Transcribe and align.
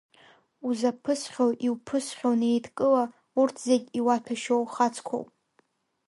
Узаԥысхьоу 0.67 1.51
иуԥысхьоу 1.67 2.33
неидкыла, 2.41 3.03
урҭ 3.39 3.55
зегь 3.67 3.87
иуаҭәашьоу 3.99 4.63
хацқәоуп. 4.73 5.29